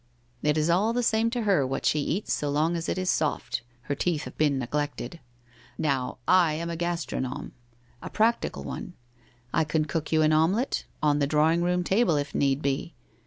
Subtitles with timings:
[0.41, 3.07] It is all the same to her what she eats so long as it is
[3.07, 5.19] soft— her teeth have been neglected.
[5.77, 7.51] Now, I am a gastronome—
[8.01, 8.93] a practical one.
[9.53, 12.95] I can cook you an omelette— on the drawing room table, if need be.